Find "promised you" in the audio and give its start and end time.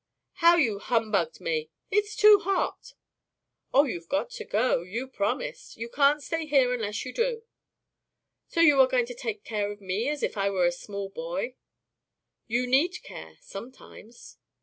5.07-5.89